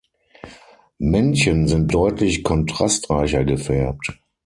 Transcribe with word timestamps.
Männchen 0.97 1.67
sind 1.67 1.93
deutlich 1.93 2.43
kontrastreicher 2.43 3.43
gefärbt. 3.45 4.17